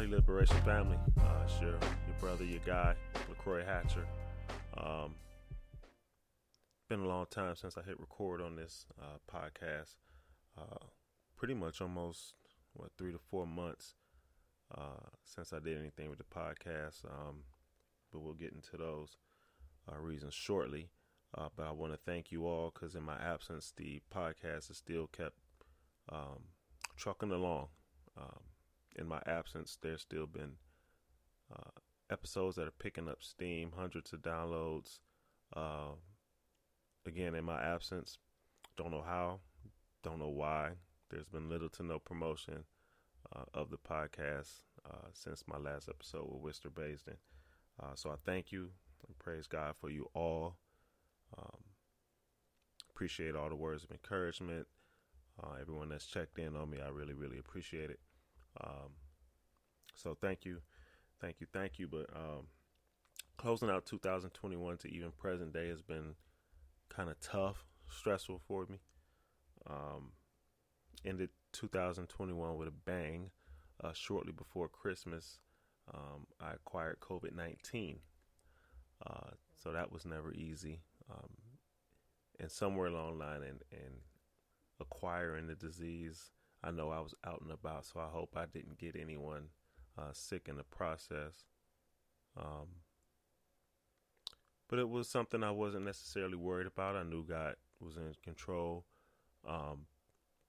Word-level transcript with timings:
Howdy 0.00 0.12
Liberation 0.12 0.56
family. 0.62 0.96
Uh, 1.20 1.42
it's 1.44 1.60
your, 1.60 1.72
your 1.72 2.16
brother, 2.20 2.42
your 2.42 2.62
guy, 2.64 2.94
LaCroix 3.28 3.62
Hatcher. 3.66 4.06
Um, 4.78 5.14
been 6.88 7.00
a 7.00 7.06
long 7.06 7.26
time 7.30 7.54
since 7.54 7.76
I 7.76 7.82
hit 7.82 8.00
record 8.00 8.40
on 8.40 8.56
this 8.56 8.86
uh, 8.98 9.18
podcast. 9.30 9.96
Uh, 10.56 10.86
pretty 11.36 11.52
much 11.52 11.82
almost, 11.82 12.32
what, 12.72 12.92
three 12.96 13.12
to 13.12 13.18
four 13.18 13.46
months 13.46 13.92
uh, 14.74 15.04
since 15.22 15.52
I 15.52 15.58
did 15.58 15.76
anything 15.78 16.08
with 16.08 16.16
the 16.16 16.24
podcast. 16.24 17.04
Um, 17.04 17.42
but 18.10 18.20
we'll 18.20 18.32
get 18.32 18.54
into 18.54 18.78
those 18.78 19.18
uh, 19.86 19.98
reasons 19.98 20.32
shortly. 20.32 20.88
Uh, 21.36 21.48
but 21.54 21.66
I 21.66 21.72
want 21.72 21.92
to 21.92 21.98
thank 21.98 22.32
you 22.32 22.46
all 22.46 22.72
because 22.72 22.94
in 22.94 23.02
my 23.02 23.18
absence, 23.22 23.74
the 23.76 24.00
podcast 24.10 24.68
has 24.68 24.78
still 24.78 25.08
kept 25.08 25.36
um, 26.10 26.44
trucking 26.96 27.32
along. 27.32 27.68
Um, 28.16 28.40
in 28.96 29.06
my 29.06 29.22
absence, 29.26 29.78
there's 29.80 30.02
still 30.02 30.26
been 30.26 30.52
uh, 31.54 31.70
episodes 32.10 32.56
that 32.56 32.66
are 32.66 32.72
picking 32.72 33.08
up 33.08 33.18
steam, 33.20 33.72
hundreds 33.76 34.12
of 34.12 34.20
downloads. 34.20 34.98
Uh, 35.54 35.92
again, 37.06 37.34
in 37.34 37.44
my 37.44 37.60
absence, 37.62 38.18
don't 38.76 38.90
know 38.90 39.04
how, 39.06 39.40
don't 40.02 40.18
know 40.18 40.28
why. 40.28 40.70
There's 41.10 41.26
been 41.26 41.48
little 41.48 41.68
to 41.70 41.82
no 41.82 41.98
promotion 41.98 42.64
uh, 43.34 43.44
of 43.54 43.70
the 43.70 43.78
podcast 43.78 44.60
uh, 44.88 45.08
since 45.12 45.44
my 45.46 45.58
last 45.58 45.88
episode 45.88 46.26
with 46.30 46.42
Wister 46.42 46.70
Baisden. 46.70 47.16
Uh, 47.82 47.94
so 47.94 48.10
I 48.10 48.16
thank 48.24 48.52
you 48.52 48.70
and 49.06 49.18
praise 49.18 49.46
God 49.46 49.74
for 49.80 49.90
you 49.90 50.08
all. 50.14 50.56
Um, 51.36 51.64
appreciate 52.90 53.34
all 53.34 53.48
the 53.48 53.56
words 53.56 53.84
of 53.84 53.90
encouragement. 53.90 54.66
Uh, 55.42 55.54
everyone 55.60 55.88
that's 55.88 56.06
checked 56.06 56.38
in 56.38 56.54
on 56.54 56.70
me, 56.70 56.78
I 56.84 56.88
really, 56.90 57.14
really 57.14 57.38
appreciate 57.38 57.90
it. 57.90 58.00
Um, 58.62 58.90
so 59.94 60.16
thank 60.20 60.44
you, 60.44 60.60
thank 61.20 61.40
you, 61.40 61.46
thank 61.52 61.78
you. 61.78 61.88
But 61.88 62.06
um, 62.14 62.46
closing 63.36 63.70
out 63.70 63.86
2021 63.86 64.78
to 64.78 64.88
even 64.88 65.12
present 65.12 65.52
day 65.52 65.68
has 65.68 65.82
been 65.82 66.14
kind 66.88 67.10
of 67.10 67.20
tough, 67.20 67.64
stressful 67.88 68.40
for 68.46 68.66
me. 68.66 68.78
Um, 69.68 70.12
ended 71.04 71.30
2021 71.52 72.56
with 72.56 72.68
a 72.68 72.72
bang. 72.72 73.30
Uh, 73.82 73.92
shortly 73.94 74.32
before 74.32 74.68
Christmas, 74.68 75.38
um, 75.94 76.26
I 76.38 76.52
acquired 76.52 77.00
COVID 77.00 77.34
19. 77.34 77.98
Uh, 79.06 79.30
so 79.62 79.72
that 79.72 79.90
was 79.90 80.04
never 80.04 80.34
easy. 80.34 80.80
Um, 81.10 81.30
and 82.38 82.50
somewhere 82.50 82.88
along 82.88 83.18
the 83.18 83.24
line, 83.24 83.42
and, 83.42 83.62
and 83.72 83.94
acquiring 84.80 85.46
the 85.46 85.54
disease, 85.54 86.30
I 86.62 86.70
know 86.70 86.90
I 86.90 87.00
was 87.00 87.14
out 87.24 87.40
and 87.42 87.50
about, 87.50 87.86
so 87.86 88.00
I 88.00 88.08
hope 88.08 88.36
I 88.36 88.46
didn't 88.46 88.78
get 88.78 88.96
anyone 88.96 89.48
uh, 89.98 90.12
sick 90.12 90.46
in 90.48 90.56
the 90.56 90.64
process. 90.64 91.44
Um, 92.36 92.68
but 94.68 94.78
it 94.78 94.88
was 94.88 95.08
something 95.08 95.42
I 95.42 95.50
wasn't 95.50 95.84
necessarily 95.84 96.36
worried 96.36 96.66
about. 96.66 96.96
I 96.96 97.02
knew 97.02 97.24
God 97.24 97.56
was 97.80 97.96
in 97.96 98.14
control. 98.22 98.84
Um, 99.48 99.86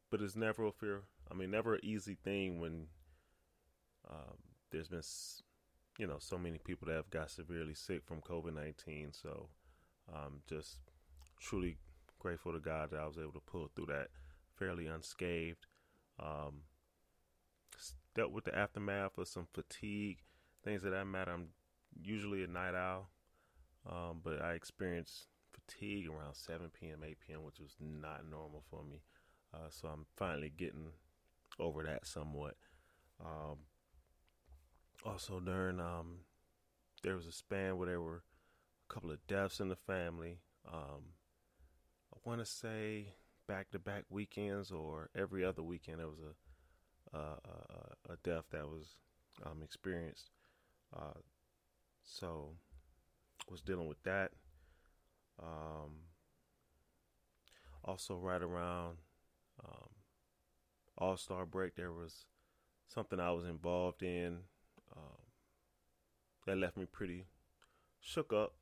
but 0.09 0.21
it's 0.21 0.35
never 0.35 0.65
a 0.65 0.71
fear. 0.71 1.03
I 1.31 1.33
mean, 1.33 1.49
never 1.49 1.75
an 1.75 1.81
easy 1.83 2.17
thing 2.23 2.59
when 2.59 2.87
um, 4.09 4.37
there's 4.69 4.89
been, 4.89 5.01
you 5.97 6.07
know, 6.07 6.17
so 6.19 6.37
many 6.37 6.57
people 6.57 6.87
that 6.87 6.95
have 6.95 7.09
got 7.09 7.31
severely 7.31 7.73
sick 7.73 8.03
from 8.05 8.21
COVID 8.21 8.53
19. 8.53 9.13
So, 9.13 9.47
um, 10.13 10.41
just 10.47 10.77
truly 11.39 11.77
grateful 12.19 12.53
to 12.53 12.59
God 12.59 12.91
that 12.91 12.99
I 12.99 13.07
was 13.07 13.17
able 13.17 13.31
to 13.31 13.39
pull 13.39 13.69
through 13.73 13.87
that 13.87 14.09
fairly 14.57 14.85
unscathed. 14.85 15.65
Um, 16.21 16.61
dealt 18.15 18.31
with 18.31 18.45
the 18.45 18.57
aftermath 18.57 19.17
of 19.17 19.27
some 19.27 19.47
fatigue, 19.53 20.19
things 20.63 20.83
of 20.83 20.91
that 20.91 21.05
matter. 21.05 21.31
I'm 21.31 21.47
usually 22.01 22.43
a 22.43 22.47
night 22.47 22.75
owl, 22.75 23.09
um, 23.89 24.21
but 24.23 24.41
I 24.41 24.53
experienced 24.53 25.27
fatigue 25.51 26.07
around 26.07 26.35
7 26.35 26.69
p.m., 26.79 26.99
8 27.05 27.17
p.m., 27.25 27.43
which 27.43 27.59
was 27.59 27.75
not 27.79 28.29
normal 28.29 28.63
for 28.69 28.83
me. 28.83 29.01
Uh, 29.53 29.69
so 29.69 29.87
I'm 29.87 30.05
finally 30.15 30.51
getting 30.55 30.91
over 31.59 31.83
that 31.83 32.05
somewhat. 32.05 32.55
Um, 33.19 33.57
also, 35.05 35.39
during 35.39 35.79
um, 35.79 36.19
there 37.03 37.15
was 37.15 37.27
a 37.27 37.31
span 37.31 37.77
where 37.77 37.87
there 37.87 38.01
were 38.01 38.23
a 38.89 38.93
couple 38.93 39.11
of 39.11 39.25
deaths 39.27 39.59
in 39.59 39.69
the 39.69 39.75
family. 39.75 40.39
Um, 40.71 41.15
I 42.13 42.17
want 42.23 42.39
to 42.39 42.45
say 42.45 43.13
back 43.47 43.71
to 43.71 43.79
back 43.79 44.03
weekends 44.09 44.71
or 44.71 45.09
every 45.15 45.43
other 45.43 45.63
weekend 45.63 45.99
there 45.99 46.07
was 46.07 46.19
a 46.19 46.33
a, 47.13 48.13
a 48.13 48.15
death 48.23 48.45
that 48.51 48.65
was 48.67 48.95
um, 49.45 49.61
experienced. 49.63 50.29
Uh, 50.95 51.19
so 52.03 52.51
was 53.49 53.61
dealing 53.61 53.87
with 53.87 54.01
that. 54.03 54.31
Um, 55.41 55.91
also, 57.83 58.15
right 58.15 58.41
around 58.41 58.97
um, 59.65 59.89
All 60.97 61.17
Star 61.17 61.45
break, 61.45 61.75
there 61.75 61.91
was 61.91 62.25
something 62.87 63.19
I 63.19 63.31
was 63.31 63.45
involved 63.45 64.03
in 64.03 64.39
um, 64.95 65.17
that 66.45 66.57
left 66.57 66.77
me 66.77 66.85
pretty 66.85 67.25
shook 67.99 68.33
up. 68.33 68.53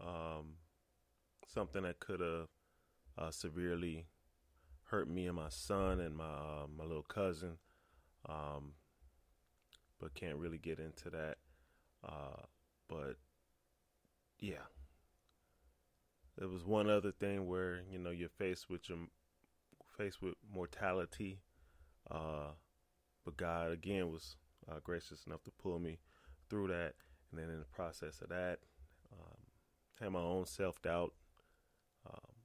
Um, 0.00 0.56
something 1.46 1.82
that 1.82 2.00
could 2.00 2.20
have 2.20 2.48
uh, 3.18 3.30
severely 3.30 4.06
hurt 4.84 5.08
me 5.08 5.26
and 5.26 5.36
my 5.36 5.48
son 5.48 6.00
and 6.00 6.16
my 6.16 6.24
uh, 6.24 6.66
my 6.76 6.84
little 6.84 7.02
cousin, 7.02 7.58
um, 8.28 8.72
but 10.00 10.14
can't 10.14 10.36
really 10.36 10.58
get 10.58 10.78
into 10.78 11.10
that. 11.10 11.36
Uh, 12.04 12.42
but 12.88 13.16
yeah, 14.38 14.66
there 16.38 16.48
was 16.48 16.64
one 16.64 16.88
other 16.88 17.12
thing 17.12 17.46
where 17.46 17.80
you 17.90 17.98
know 17.98 18.10
you're 18.10 18.28
faced 18.28 18.68
with 18.68 18.88
your 18.88 18.98
faced 19.96 20.20
with 20.22 20.34
mortality, 20.52 21.40
uh, 22.10 22.50
but 23.24 23.36
God 23.36 23.72
again 23.72 24.12
was 24.12 24.36
uh, 24.70 24.78
gracious 24.82 25.24
enough 25.26 25.42
to 25.44 25.50
pull 25.50 25.78
me 25.78 25.98
through 26.48 26.68
that, 26.68 26.94
and 27.30 27.40
then 27.40 27.50
in 27.50 27.58
the 27.58 27.64
process 27.64 28.20
of 28.20 28.28
that, 28.28 28.58
um, 29.12 29.36
had 30.00 30.10
my 30.10 30.20
own 30.20 30.46
self 30.46 30.80
doubt 30.82 31.12
um, 32.06 32.35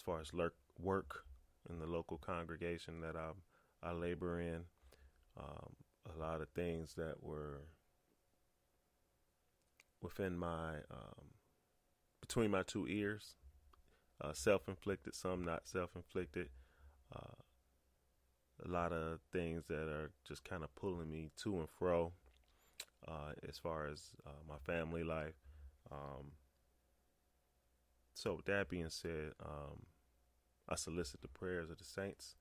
as 0.00 0.04
far 0.04 0.20
as 0.20 0.32
lurk, 0.32 0.54
work 0.80 1.24
in 1.68 1.78
the 1.78 1.86
local 1.86 2.16
congregation 2.16 3.02
that 3.02 3.16
I 3.16 3.32
I 3.82 3.92
labor 3.92 4.40
in. 4.40 4.62
Um, 5.38 5.74
a 6.16 6.18
lot 6.18 6.40
of 6.40 6.48
things 6.50 6.94
that 6.96 7.22
were 7.22 7.60
within 10.00 10.38
my 10.38 10.76
um, 10.90 11.34
between 12.20 12.50
my 12.50 12.62
two 12.62 12.86
ears, 12.88 13.34
uh, 14.22 14.32
self-inflicted, 14.32 15.14
some 15.14 15.44
not 15.44 15.68
self-inflicted. 15.68 16.48
Uh, 17.14 17.42
a 18.64 18.68
lot 18.68 18.92
of 18.92 19.20
things 19.32 19.64
that 19.68 19.88
are 19.88 20.12
just 20.26 20.44
kind 20.44 20.62
of 20.62 20.74
pulling 20.74 21.10
me 21.10 21.30
to 21.42 21.58
and 21.60 21.68
fro 21.78 22.12
uh, 23.06 23.32
as 23.48 23.58
far 23.58 23.86
as 23.86 24.10
uh, 24.26 24.30
my 24.48 24.56
family 24.64 25.02
life. 25.02 25.34
Um, 25.90 26.32
so, 28.14 28.40
that 28.44 28.68
being 28.68 28.90
said, 28.90 29.32
um, 29.42 29.86
I 30.68 30.76
solicit 30.76 31.22
the 31.22 31.28
prayers 31.28 31.70
of 31.70 31.78
the 31.78 31.84
saints. 31.84 32.36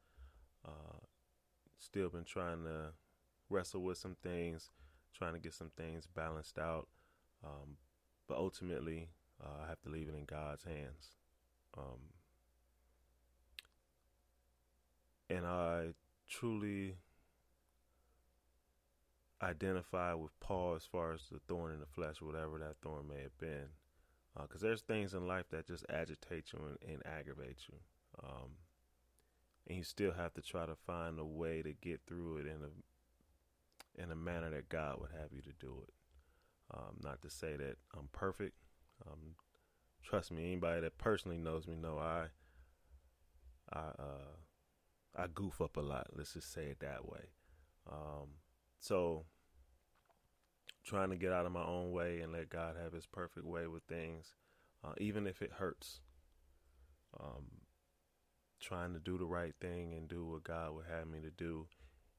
Uh, 0.66 1.00
still 1.80 2.10
been 2.10 2.26
trying 2.26 2.64
to 2.64 2.94
wrestle 3.50 3.82
with 3.82 3.98
some 3.98 4.16
things, 4.22 4.72
trying 5.18 5.34
to 5.34 5.40
get 5.40 5.54
some 5.54 5.72
things 5.76 6.08
balanced 6.08 6.60
out. 6.60 6.88
Um, 7.44 7.78
but 8.28 8.38
ultimately, 8.38 9.10
uh, 9.44 9.64
I 9.66 9.70
have 9.70 9.82
to 9.82 9.90
leave 9.90 10.08
it 10.08 10.16
in 10.16 10.26
God's 10.26 10.64
hands. 10.64 11.16
Um, 11.78 12.14
and 15.30 15.46
I 15.46 15.94
truly 16.28 16.96
identify 19.42 20.14
with 20.14 20.38
Paul 20.40 20.76
as 20.76 20.86
far 20.86 21.14
as 21.14 21.22
the 21.32 21.40
thorn 21.48 21.74
in 21.74 21.80
the 21.80 21.86
flesh, 21.86 22.22
whatever 22.22 22.60
that 22.60 22.76
thorn 22.84 23.08
may 23.08 23.22
have 23.22 23.38
been. 23.38 23.70
Because 24.40 24.64
uh, 24.64 24.68
there's 24.68 24.82
things 24.82 25.14
in 25.14 25.28
life 25.28 25.46
that 25.52 25.68
just 25.68 25.86
agitate 25.90 26.54
you 26.54 26.60
and, 26.68 26.94
and 26.94 27.06
aggravate 27.06 27.60
you. 27.72 27.78
Um, 28.24 28.52
and 29.68 29.78
you 29.78 29.84
still 29.84 30.12
have 30.12 30.34
to 30.34 30.42
try 30.42 30.66
to 30.66 30.76
find 30.76 31.20
a 31.20 31.26
way 31.26 31.62
to 31.62 31.74
get 31.74 32.02
through 32.08 32.38
it 32.38 32.48
in 32.48 32.64
a 32.64 34.02
in 34.02 34.12
a 34.12 34.16
manner 34.16 34.50
that 34.50 34.70
God 34.70 35.00
would 35.00 35.12
have 35.12 35.32
you 35.32 35.42
to 35.42 35.52
do 35.60 35.84
it. 35.84 35.94
Um, 36.74 36.98
not 37.04 37.22
to 37.24 37.30
say 37.30 37.56
that 37.58 37.78
I'm 37.98 38.10
perfect. 38.12 38.56
Um, 39.06 39.36
trust 40.04 40.32
me, 40.32 40.46
anybody 40.46 40.82
that 40.82 40.98
personally 40.98 41.38
knows 41.38 41.68
me 41.68 41.76
know 41.76 41.98
I 41.98 42.28
I 43.72 43.80
uh, 43.80 44.36
I 45.16 45.28
goof 45.34 45.62
up 45.62 45.78
a 45.78 45.82
lot. 45.82 46.08
Let's 46.16 46.34
just 46.34 46.52
say 46.52 46.66
it 46.66 46.80
that 46.80 47.08
way. 47.08 47.30
Um, 47.92 48.30
so 48.80 49.26
trying 50.84 51.10
to 51.10 51.16
get 51.16 51.32
out 51.32 51.46
of 51.46 51.52
my 51.52 51.64
own 51.64 51.92
way 51.92 52.22
and 52.22 52.32
let 52.32 52.50
God 52.50 52.76
have 52.82 52.94
His 52.94 53.06
perfect 53.06 53.46
way 53.46 53.68
with 53.68 53.84
things, 53.84 54.34
uh, 54.84 54.94
even 54.98 55.28
if 55.28 55.42
it 55.42 55.52
hurts. 55.60 56.02
Um, 57.20 57.46
trying 58.60 58.94
to 58.94 59.00
do 59.00 59.18
the 59.18 59.26
right 59.26 59.54
thing 59.60 59.94
and 59.94 60.08
do 60.08 60.26
what 60.26 60.44
God 60.44 60.76
would 60.76 60.86
have 60.86 61.08
me 61.08 61.20
to 61.22 61.32
do, 61.32 61.68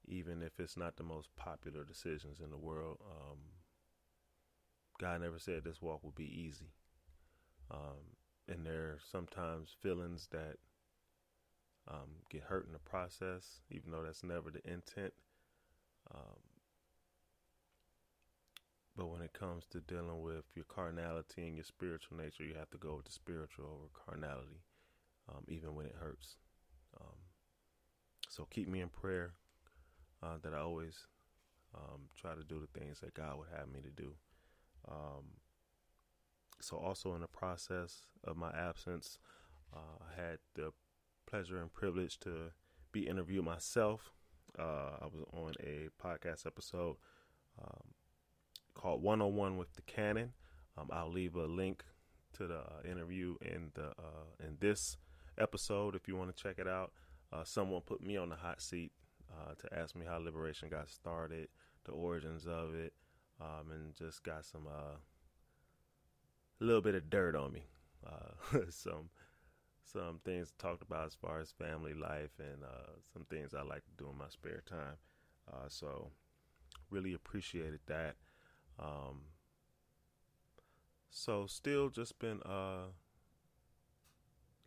even 0.07 0.43
if 0.43 0.59
it's 0.59 0.77
not 0.77 0.97
the 0.97 1.03
most 1.03 1.29
popular 1.37 1.85
decisions 1.85 2.41
in 2.43 2.51
the 2.51 2.57
world. 2.57 2.99
Um, 3.03 3.39
God 4.99 5.23
never 5.23 5.39
said 5.39 5.65
this 5.65 5.81
walk 5.81 6.05
would 6.05 6.15
be 6.15 6.25
easy. 6.25 6.73
Um, 7.71 8.17
and 8.49 8.67
there 8.67 8.83
are 8.83 8.99
sometimes 9.11 9.75
feelings 9.81 10.29
that 10.33 10.57
um, 11.89 12.23
get 12.31 12.43
hurt 12.43 12.67
in 12.67 12.73
the 12.73 12.79
process, 12.79 13.61
even 13.71 13.91
though 13.91 14.03
that's 14.03 14.25
never 14.25 14.51
the 14.51 14.61
intent. 14.71 15.13
Um, 16.15 16.41
but 18.97 19.07
when 19.07 19.23
it 19.23 19.33
comes 19.33 19.65
to 19.71 19.81
dealing 19.81 20.21
with 20.21 20.45
your 20.55 20.65
carnality 20.67 21.47
and 21.47 21.57
your 21.57 21.65
spiritual 21.65 22.17
nature, 22.19 22.45
you 22.45 22.55
have 22.59 22.71
to 22.71 22.79
go 22.79 22.97
with 22.97 23.07
the 23.07 23.13
spiritual 23.13 23.65
over 23.67 23.89
carnality, 24.05 24.61
um, 25.31 25.45
even 25.49 25.75
when 25.75 25.87
it 25.87 25.95
hurts. 25.99 26.37
Um, 27.01 27.17
so 28.29 28.47
keep 28.51 28.69
me 28.69 28.81
in 28.81 28.89
prayer 28.89 29.35
uh, 30.23 30.37
that 30.43 30.55
I 30.55 30.59
always 30.59 31.07
um, 31.75 32.03
try 32.17 32.35
to 32.35 32.43
do 32.43 32.61
the 32.61 32.79
things 32.79 33.01
that 33.01 33.15
God 33.15 33.39
would 33.39 33.49
have 33.57 33.69
me 33.69 33.81
to 33.81 33.91
do. 33.91 34.15
Um, 34.89 35.37
so, 36.61 36.77
also 36.77 37.15
in 37.15 37.21
the 37.21 37.29
process 37.29 38.07
of 38.25 38.37
my 38.37 38.51
absence, 38.51 39.19
uh, 39.75 39.99
I 40.01 40.21
had 40.21 40.39
the 40.55 40.73
pleasure 41.27 41.61
and 41.61 41.73
privilege 41.73 42.19
to 42.21 42.53
be 42.93 43.07
interviewed 43.07 43.45
myself. 43.45 44.13
Uh, 44.59 44.99
I 45.01 45.07
was 45.07 45.25
on 45.33 45.53
a 45.61 45.89
podcast 46.03 46.47
episode 46.47 46.97
um, 47.59 47.95
called 48.75 49.03
One 49.03 49.23
on 49.23 49.37
One 49.37 49.57
with 49.57 49.75
the 49.75 49.83
Canon. 49.83 50.33
Um, 50.77 50.89
I'll 50.93 51.11
leave 51.11 51.37
a 51.37 51.47
link 51.47 51.85
to 52.35 52.47
the 52.47 52.59
uh, 52.59 52.91
interview 52.91 53.37
in 53.41 53.71
the 53.75 53.89
uh, 53.89 54.27
in 54.41 54.57
this 54.61 54.97
episode 55.39 55.95
if 55.95 56.09
you 56.09 56.17
want 56.17 56.35
to 56.35 56.43
check 56.43 56.59
it 56.59 56.69
out. 56.69 56.93
Uh, 57.33 57.45
someone 57.45 57.81
put 57.81 58.03
me 58.03 58.17
on 58.17 58.29
the 58.29 58.37
hot 58.37 58.61
seat 58.61 58.93
uh, 59.31 59.55
to 59.55 59.79
ask 59.79 59.95
me 59.95 60.05
how 60.07 60.19
liberation 60.19 60.69
got 60.69 60.89
started, 60.89 61.49
the 61.85 61.93
origins 61.93 62.47
of 62.47 62.75
it, 62.75 62.93
um, 63.41 63.71
and 63.71 63.95
just 63.95 64.23
got 64.25 64.45
some 64.45 64.67
a 64.67 64.71
uh, 64.71 64.97
little 66.59 66.83
bit 66.83 66.95
of 66.95 67.09
dirt 67.09 67.37
on 67.37 67.53
me. 67.53 67.65
Uh, 68.07 68.59
some 68.71 69.11
some 69.85 70.21
things 70.25 70.53
talked 70.59 70.83
about 70.83 71.07
as 71.07 71.15
far 71.15 71.41
as 71.41 71.51
family 71.51 71.95
life 71.95 72.31
and 72.39 72.63
uh, 72.63 72.93
some 73.13 73.25
things 73.25 73.55
I 73.55 73.63
like 73.63 73.85
to 73.85 73.91
do 73.99 74.09
in 74.11 74.19
my 74.19 74.29
spare 74.29 74.63
time. 74.65 74.97
Uh, 75.53 75.69
so 75.69 76.11
really 76.91 77.13
appreciated 77.13 77.81
that. 77.87 78.15
Um, 78.79 79.23
so 81.11 81.47
still 81.47 81.89
just 81.89 82.19
been 82.21 82.41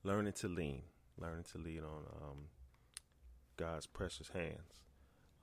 learning 0.04 0.34
to 0.34 0.48
lean, 0.48 0.84
learning 1.18 1.46
to 1.52 1.58
lean 1.58 1.82
on 1.84 2.04
um, 2.22 2.38
God's 3.58 3.88
precious 3.88 4.30
hands, 4.30 4.82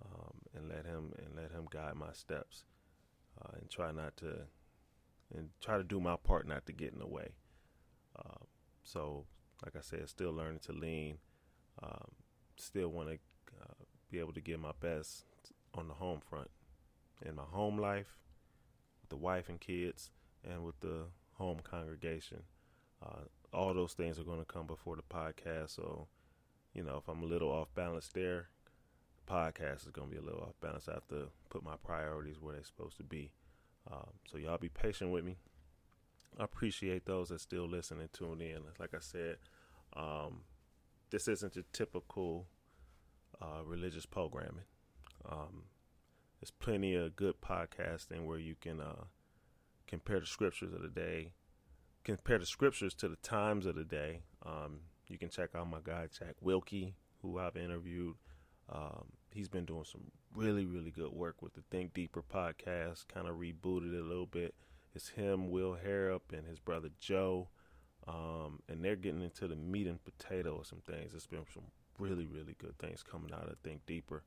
um, 0.04 0.34
and 0.54 0.68
let 0.68 0.84
Him 0.86 1.12
and 1.18 1.34
let 1.36 1.52
Him 1.52 1.66
guide 1.70 1.94
my 1.94 2.12
steps, 2.12 2.64
uh, 3.40 3.56
and 3.60 3.70
try 3.70 3.92
not 3.92 4.16
to, 4.18 4.46
and 5.34 5.48
try 5.60 5.76
to 5.76 5.84
do 5.84 6.00
my 6.00 6.16
part 6.16 6.46
not 6.46 6.66
to 6.66 6.72
get 6.72 6.92
in 6.92 6.98
the 6.98 7.06
way. 7.06 7.34
Uh, 8.18 8.44
so, 8.82 9.24
like 9.64 9.76
I 9.76 9.80
said, 9.80 10.08
still 10.08 10.32
learning 10.32 10.60
to 10.66 10.72
lean. 10.72 11.18
Um, 11.82 12.12
still 12.56 12.88
want 12.88 13.08
to 13.08 13.14
uh, 13.60 13.84
be 14.10 14.18
able 14.18 14.34
to 14.34 14.40
give 14.40 14.60
my 14.60 14.72
best 14.80 15.24
on 15.74 15.88
the 15.88 15.94
home 15.94 16.20
front, 16.28 16.50
in 17.24 17.34
my 17.34 17.44
home 17.44 17.78
life, 17.78 18.18
with 19.00 19.10
the 19.10 19.16
wife 19.16 19.48
and 19.48 19.60
kids, 19.60 20.10
and 20.44 20.64
with 20.64 20.78
the 20.80 21.04
home 21.34 21.60
congregation. 21.62 22.42
Uh, 23.02 23.24
all 23.52 23.74
those 23.74 23.92
things 23.92 24.18
are 24.18 24.24
going 24.24 24.38
to 24.38 24.44
come 24.44 24.66
before 24.66 24.96
the 24.96 25.02
podcast. 25.02 25.74
So 25.76 26.08
you 26.74 26.82
know, 26.82 26.98
if 26.98 27.08
I'm 27.08 27.22
a 27.22 27.26
little 27.26 27.50
off 27.50 27.68
balance 27.74 28.08
there, 28.08 28.48
the 29.26 29.32
podcast 29.32 29.86
is 29.86 29.92
going 29.92 30.08
to 30.08 30.14
be 30.14 30.20
a 30.20 30.24
little 30.24 30.42
off 30.42 30.54
balance. 30.60 30.88
I 30.88 30.94
have 30.94 31.08
to 31.08 31.28
put 31.48 31.64
my 31.64 31.76
priorities 31.84 32.40
where 32.40 32.54
they're 32.54 32.64
supposed 32.64 32.96
to 32.98 33.04
be. 33.04 33.32
Um, 33.90 34.10
so 34.30 34.38
y'all 34.38 34.58
be 34.58 34.68
patient 34.68 35.10
with 35.10 35.24
me. 35.24 35.36
I 36.38 36.44
appreciate 36.44 37.06
those 37.06 37.30
that 37.30 37.40
still 37.40 37.66
listen 37.66 38.00
and 38.00 38.12
tune 38.12 38.40
in. 38.40 38.58
Like 38.78 38.94
I 38.94 39.00
said, 39.00 39.36
um, 39.96 40.42
this 41.10 41.26
isn't 41.26 41.56
your 41.56 41.64
typical 41.72 42.46
uh, 43.42 43.64
religious 43.64 44.06
programming. 44.06 44.64
Um, 45.28 45.64
there's 46.40 46.52
plenty 46.52 46.94
of 46.94 47.16
good 47.16 47.34
podcasting 47.40 48.24
where 48.24 48.38
you 48.38 48.54
can 48.60 48.80
uh, 48.80 49.04
compare 49.88 50.20
the 50.20 50.26
scriptures 50.26 50.72
of 50.72 50.82
the 50.82 50.88
day, 50.88 51.32
compare 52.04 52.38
the 52.38 52.46
scriptures 52.46 52.94
to 52.94 53.08
the 53.08 53.16
times 53.16 53.66
of 53.66 53.74
the 53.74 53.84
day. 53.84 54.22
Um, 54.44 54.80
you 55.08 55.18
can 55.18 55.28
check 55.28 55.50
out 55.54 55.68
my 55.68 55.78
guy 55.82 56.08
Jack 56.16 56.36
Wilkie, 56.40 56.94
who 57.22 57.38
I've 57.38 57.56
interviewed. 57.56 58.14
Um, 58.72 59.06
he's 59.30 59.48
been 59.48 59.64
doing 59.64 59.84
some 59.84 60.02
really, 60.34 60.64
really 60.64 60.90
good 60.90 61.12
work 61.12 61.42
with 61.42 61.54
the 61.54 61.62
Think 61.70 61.92
Deeper 61.92 62.22
podcast. 62.22 63.08
Kind 63.08 63.28
of 63.28 63.36
rebooted 63.36 63.94
it 63.94 64.00
a 64.00 64.06
little 64.06 64.26
bit. 64.26 64.54
It's 64.94 65.08
him, 65.08 65.50
Will 65.50 65.76
Harrop, 65.84 66.32
and 66.32 66.46
his 66.46 66.58
brother 66.58 66.88
Joe, 66.98 67.48
um, 68.08 68.60
and 68.68 68.84
they're 68.84 68.96
getting 68.96 69.22
into 69.22 69.46
the 69.46 69.54
meat 69.54 69.86
and 69.86 70.00
potato 70.02 70.58
of 70.58 70.66
some 70.66 70.82
things. 70.86 71.14
It's 71.14 71.26
been 71.26 71.44
some 71.52 71.64
really, 71.98 72.26
really 72.26 72.56
good 72.58 72.76
things 72.78 73.02
coming 73.02 73.32
out 73.32 73.48
of 73.48 73.58
Think 73.62 73.86
Deeper. 73.86 74.24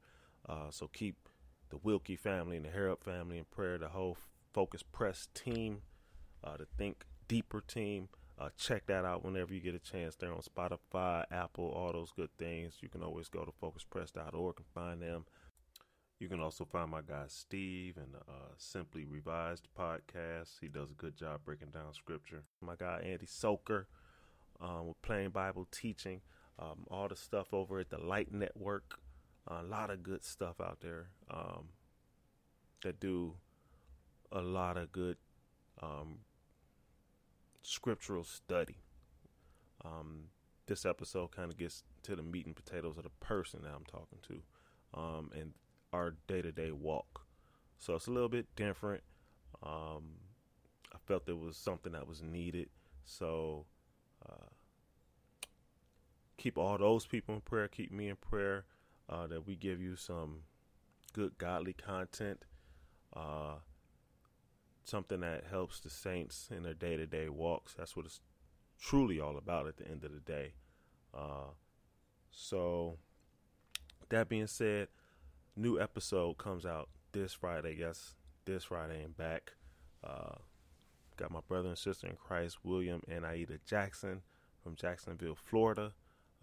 Uh, 0.48 0.70
so 0.70 0.88
keep 0.88 1.28
the 1.70 1.78
Wilkie 1.78 2.16
family 2.16 2.56
and 2.56 2.66
the 2.66 2.70
Harrop 2.70 3.04
family 3.04 3.38
in 3.38 3.46
prayer. 3.46 3.78
The 3.78 3.90
whole 3.90 4.18
Focus 4.54 4.84
Press 4.84 5.28
team, 5.34 5.81
uh, 6.44 6.58
the 6.58 6.68
Think 6.78 7.06
Deeper 7.28 7.62
team. 7.62 8.10
Uh, 8.40 8.50
check 8.58 8.86
that 8.88 9.06
out 9.06 9.24
whenever 9.24 9.54
you 9.54 9.60
get 9.60 9.75
a 9.75 9.80
chance. 9.80 10.16
They're 10.16 10.34
on 10.34 10.42
Spotify, 10.42 11.24
Apple, 11.31 11.66
all 11.66 11.94
those 11.94 12.12
good 12.12 12.30
things. 12.38 12.75
You 12.81 12.90
can 12.90 13.04
always 13.04 13.30
go 13.30 13.46
to 13.46 13.52
focuspress.org 13.52 14.56
and 14.58 14.66
find 14.74 15.02
them. 15.02 15.25
You 16.20 16.30
can 16.30 16.40
also 16.40 16.66
find 16.66 16.90
my 16.90 17.02
guy 17.02 17.25
Steve 17.28 17.98
and 17.98 18.16
uh, 18.16 18.54
Simply 18.58 19.06
Revised 19.06 19.68
podcast. 19.77 20.60
He 20.62 20.68
does 20.68 20.89
a 20.89 20.96
good 20.96 21.15
job 21.15 21.42
breaking 21.44 21.70
down 21.70 21.94
scripture. 21.94 22.44
My 22.62 22.75
guy 22.77 23.01
Andy 23.06 23.25
Sochor 23.25 23.86
um, 24.62 24.88
with 24.88 25.01
Plain 25.01 25.30
Bible 25.30 25.68
Teaching. 25.72 26.22
Um, 26.60 26.86
all 26.89 27.08
the 27.08 27.15
stuff 27.15 27.53
over 27.53 27.80
at 27.80 27.89
the 27.89 27.98
Light 27.98 28.32
Network. 28.32 29.00
Uh, 29.50 29.60
a 29.62 29.63
lot 29.63 29.89
of 29.89 30.03
good 30.03 30.24
stuff 30.24 30.62
out 30.62 30.80
there 30.82 31.08
um, 31.30 31.70
that 32.84 33.00
do 33.00 33.36
a 34.32 34.42
lot 34.42 34.77
of 34.77 34.92
good 34.92 35.18
um, 35.82 36.20
scriptural 37.63 38.24
study. 38.24 38.77
Um, 39.84 40.25
this 40.67 40.86
episode 40.86 41.32
kind 41.32 41.51
of 41.51 41.58
gets 41.58 41.84
to 42.03 42.15
the 42.15 42.24
meat 42.24 42.46
and 42.46 42.55
potatoes 42.55 42.98
of 42.98 43.03
the 43.03 43.10
person 43.20 43.62
that 43.63 43.72
I'm 43.75 43.86
talking 43.86 44.20
to 44.27 45.00
um, 45.00 45.32
and 45.34 45.53
our 45.91 46.15
day 46.27 46.41
to 46.41 46.51
day 46.51 46.72
walk. 46.72 47.25
So 47.79 47.96
it's 47.96 48.08
a 48.08 48.12
little 48.12 48.29
bit 48.29 48.48
different. 48.55 49.03
Um, 49.62 50.03
I 50.93 50.98
felt 51.05 51.25
there 51.25 51.36
was 51.36 51.58
something 51.58 51.93
that 51.93 52.08
was 52.08 52.22
needed. 52.22 52.70
So 53.05 53.65
uh, 54.27 54.48
keep 56.38 56.58
all 56.58 56.77
those 56.77 57.05
people 57.05 57.36
in 57.36 57.41
prayer. 57.41 57.67
Keep 57.67 57.91
me 57.91 58.10
in 58.10 58.15
prayer 58.15 58.65
uh, 59.10 59.27
that 59.27 59.46
we 59.46 59.55
give 59.55 59.82
you 59.82 59.96
some 59.96 60.39
good 61.13 61.38
godly 61.38 61.74
content. 61.74 62.43
Uh, 63.15 63.55
something 64.84 65.22
that 65.22 65.46
helps 65.50 65.80
the 65.80 65.90
saints 65.90 66.50
in 66.56 66.63
their 66.63 66.74
day 66.74 66.98
to 66.98 67.06
day 67.06 67.30
walks. 67.30 67.74
That's 67.74 67.96
what 67.96 68.06
it's 68.06 68.22
truly 68.80 69.20
all 69.20 69.38
about 69.38 69.68
at 69.68 69.78
the 69.78 69.88
end 69.88 70.04
of 70.04 70.13
the 70.13 70.20
day. 70.20 70.54
Uh, 71.13 71.52
so, 72.32 72.98
that 74.10 74.30
being 74.30 74.48
said, 74.48 74.88
new 75.56 75.80
episode 75.80 76.38
comes 76.38 76.66
out 76.66 76.90
this 77.12 77.34
Friday. 77.34 77.78
Yes, 77.80 78.16
this 78.46 78.66
Friday 78.66 79.04
and 79.04 79.16
back. 79.16 79.54
Uh, 80.04 80.36
got 81.16 81.32
my 81.32 81.40
brother 81.48 81.70
and 81.70 81.78
sister 81.78 82.08
in 82.08 82.16
Christ, 82.16 82.58
William 82.63 83.02
and 83.08 83.25
Aida 83.25 83.60
Jackson 83.66 84.22
from 84.63 84.75
Jacksonville, 84.75 85.36
Florida, 85.36 85.94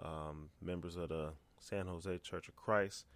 um, 0.02 0.50
members 0.62 0.96
of 0.96 1.08
the 1.08 1.32
San 1.58 1.86
Jose 1.86 2.18
Church 2.18 2.48
of 2.48 2.56
Christ. 2.56 3.06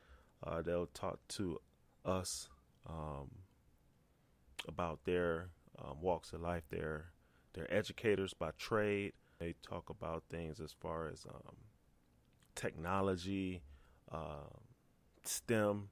Uh, 0.42 0.60
they'll 0.60 0.86
talk 0.86 1.18
to 1.28 1.60
us 2.04 2.48
um, 2.88 3.30
about 4.68 5.04
their 5.04 5.48
um, 5.78 6.00
walks 6.00 6.32
of 6.32 6.40
life. 6.40 6.64
They're 6.70 7.06
they're 7.52 7.72
educators 7.72 8.34
by 8.34 8.50
trade. 8.58 9.12
They 9.38 9.54
talk 9.62 9.90
about 9.90 10.24
things 10.30 10.60
as 10.60 10.72
far 10.72 11.08
as 11.08 11.24
um, 11.28 11.56
technology, 12.54 13.62
uh, 14.10 14.58
STEM, 15.24 15.88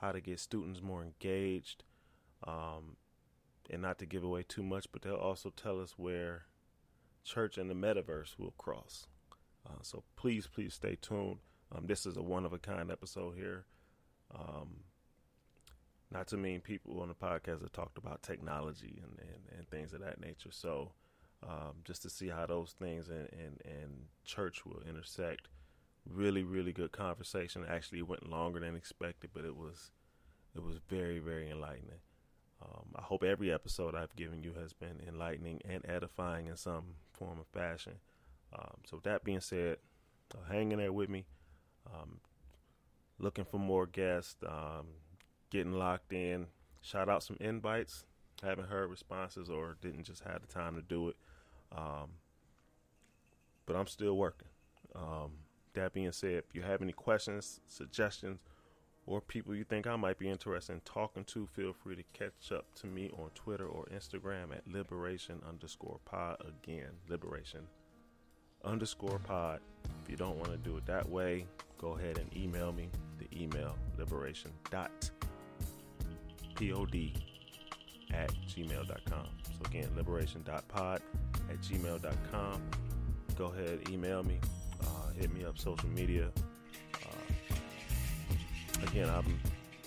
how 0.00 0.12
to 0.12 0.20
get 0.20 0.40
students 0.40 0.82
more 0.82 1.02
engaged, 1.02 1.84
um, 2.46 2.96
and 3.70 3.82
not 3.82 3.98
to 3.98 4.06
give 4.06 4.24
away 4.24 4.44
too 4.46 4.62
much, 4.62 4.86
but 4.92 5.02
they'll 5.02 5.14
also 5.14 5.50
tell 5.50 5.80
us 5.80 5.94
where 5.96 6.44
church 7.24 7.58
and 7.58 7.70
the 7.70 7.74
metaverse 7.74 8.38
will 8.38 8.54
cross. 8.56 9.06
Uh, 9.66 9.82
so 9.82 10.02
please, 10.16 10.46
please 10.46 10.74
stay 10.74 10.96
tuned. 11.00 11.38
Um, 11.74 11.86
this 11.86 12.06
is 12.06 12.16
a 12.16 12.22
one 12.22 12.46
of 12.46 12.52
a 12.52 12.58
kind 12.58 12.90
episode 12.90 13.34
here. 13.36 13.66
Um, 14.34 14.84
not 16.10 16.26
too 16.26 16.36
many 16.36 16.58
people 16.58 17.00
on 17.00 17.08
the 17.08 17.14
podcast 17.14 17.62
have 17.62 17.72
talked 17.72 17.98
about 17.98 18.22
technology 18.22 19.02
and, 19.02 19.18
and, 19.20 19.58
and 19.58 19.68
things 19.68 19.92
of 19.92 20.00
that 20.00 20.20
nature. 20.20 20.50
So 20.50 20.92
um, 21.42 21.76
just 21.84 22.02
to 22.02 22.10
see 22.10 22.28
how 22.28 22.46
those 22.46 22.74
things 22.78 23.08
and, 23.08 23.28
and, 23.32 23.60
and 23.64 24.06
church 24.24 24.64
will 24.64 24.82
intersect 24.88 25.48
really, 26.08 26.42
really 26.42 26.72
good 26.72 26.92
conversation. 26.92 27.64
Actually, 27.68 27.98
it 27.98 28.08
went 28.08 28.28
longer 28.28 28.60
than 28.60 28.74
expected, 28.74 29.30
but 29.32 29.44
it 29.44 29.56
was 29.56 29.90
it 30.54 30.62
was 30.62 30.78
very, 30.88 31.18
very 31.18 31.50
enlightening. 31.50 32.00
Um, 32.60 32.86
I 32.96 33.02
hope 33.02 33.22
every 33.22 33.52
episode 33.52 33.94
I've 33.94 34.16
given 34.16 34.42
you 34.42 34.54
has 34.60 34.72
been 34.72 35.00
enlightening 35.06 35.60
and 35.64 35.84
edifying 35.88 36.48
in 36.48 36.56
some 36.56 36.94
form 37.12 37.38
of 37.38 37.46
fashion. 37.46 37.94
Um, 38.52 38.78
so, 38.84 39.00
that 39.04 39.22
being 39.22 39.40
said, 39.40 39.76
uh, 40.34 40.50
hang 40.50 40.72
in 40.72 40.78
there 40.78 40.92
with 40.92 41.08
me. 41.08 41.26
Um, 41.86 42.18
looking 43.18 43.44
for 43.44 43.58
more 43.58 43.86
guests, 43.86 44.36
um, 44.46 44.86
getting 45.50 45.72
locked 45.72 46.12
in. 46.12 46.46
Shout 46.82 47.08
out 47.08 47.22
some 47.22 47.36
invites. 47.40 48.04
Haven't 48.42 48.68
heard 48.68 48.90
responses 48.90 49.50
or 49.50 49.76
didn't 49.80 50.04
just 50.04 50.22
have 50.24 50.40
the 50.40 50.52
time 50.52 50.76
to 50.76 50.82
do 50.82 51.08
it. 51.08 51.16
Um, 51.76 52.10
but 53.66 53.76
I'm 53.76 53.86
still 53.86 54.16
working. 54.16 54.48
Um, 54.94 55.32
that 55.74 55.92
being 55.92 56.12
said, 56.12 56.44
if 56.48 56.54
you 56.54 56.62
have 56.62 56.82
any 56.82 56.92
questions, 56.92 57.60
suggestions, 57.66 58.38
or 59.06 59.20
people 59.20 59.54
you 59.54 59.64
think 59.64 59.86
I 59.86 59.96
might 59.96 60.18
be 60.18 60.28
interested 60.28 60.72
in 60.72 60.80
talking 60.80 61.24
to, 61.24 61.46
feel 61.46 61.72
free 61.72 61.96
to 61.96 62.02
catch 62.12 62.52
up 62.52 62.66
to 62.76 62.86
me 62.86 63.10
on 63.18 63.30
Twitter 63.34 63.66
or 63.66 63.86
Instagram 63.86 64.52
at 64.52 64.66
liberation 64.70 65.40
underscore 65.48 65.98
pod. 66.04 66.36
Again, 66.40 66.90
liberation 67.08 67.60
underscore 68.64 69.18
pod. 69.18 69.60
If 70.02 70.10
you 70.10 70.16
don't 70.16 70.36
want 70.36 70.50
to 70.50 70.58
do 70.58 70.76
it 70.76 70.86
that 70.86 71.08
way, 71.08 71.46
go 71.78 71.96
ahead 71.96 72.18
and 72.18 72.34
email 72.36 72.72
me. 72.72 72.90
The 73.18 73.42
email 73.42 73.74
liberation 73.98 74.52
dot 74.70 75.10
pod 76.58 76.94
at 78.12 78.32
gmail.com. 78.48 79.26
So 79.42 79.66
again, 79.66 79.88
liberation 79.96 80.42
dot 80.44 80.66
pod 80.68 81.00
at 81.50 81.60
gmail.com. 81.60 82.62
Go 83.36 83.46
ahead, 83.46 83.88
email 83.90 84.22
me, 84.22 84.40
uh, 84.82 85.12
hit 85.18 85.32
me 85.32 85.44
up 85.44 85.58
social 85.58 85.88
media. 85.90 86.30
Uh, 86.94 88.84
again, 88.88 89.08
I'm 89.08 89.38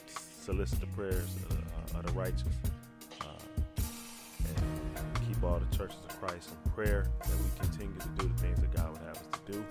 solicit 0.08 0.80
the 0.80 0.88
prayers 0.88 1.36
of, 1.50 1.96
uh, 1.96 2.00
of 2.00 2.06
the 2.06 2.14
righteous 2.14 2.44
uh, 3.22 3.26
and 4.48 5.28
keep 5.28 5.44
all 5.44 5.60
the 5.60 5.78
churches 5.78 5.98
of 6.08 6.22
Christ 6.22 6.52
in 6.52 6.72
prayer 6.72 7.08
that 7.20 7.30
we 7.30 7.68
continue 7.68 8.00
to 8.00 8.08
do 8.18 8.28
the 8.28 8.42
things 8.42 8.60
that 8.62 8.74
God 8.76 8.92
would 8.92 9.02
have 9.02 9.18
us 9.18 9.28
to 9.46 9.52
do. 9.52 9.66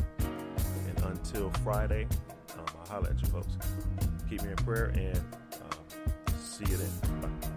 And 0.89 1.03
until 1.05 1.51
Friday, 1.65 2.07
um, 2.59 2.65
I'll 2.81 2.87
holler 2.87 3.11
at 3.11 3.21
you 3.23 3.29
folks. 3.29 3.57
Keep 4.29 4.43
me 4.43 4.51
in 4.51 4.57
prayer 4.57 4.93
and 4.95 5.21
see 6.61 6.73
you 6.73 6.77
then. 6.77 7.21
Bye. 7.23 7.50